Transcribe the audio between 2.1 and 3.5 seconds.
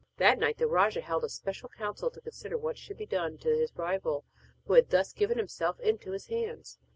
consider what should be done to